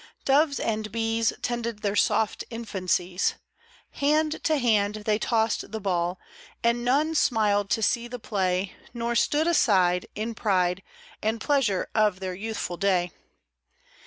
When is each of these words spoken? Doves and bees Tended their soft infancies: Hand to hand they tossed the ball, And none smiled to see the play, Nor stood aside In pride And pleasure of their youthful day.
Doves 0.25 0.59
and 0.59 0.91
bees 0.91 1.31
Tended 1.43 1.83
their 1.83 1.95
soft 1.95 2.43
infancies: 2.49 3.35
Hand 3.91 4.43
to 4.45 4.57
hand 4.57 5.03
they 5.05 5.19
tossed 5.19 5.71
the 5.71 5.79
ball, 5.79 6.19
And 6.63 6.83
none 6.83 7.13
smiled 7.13 7.69
to 7.69 7.83
see 7.83 8.07
the 8.07 8.17
play, 8.17 8.73
Nor 8.95 9.13
stood 9.13 9.45
aside 9.45 10.07
In 10.15 10.33
pride 10.33 10.81
And 11.21 11.39
pleasure 11.39 11.87
of 11.93 12.19
their 12.19 12.33
youthful 12.33 12.77
day. 12.77 13.11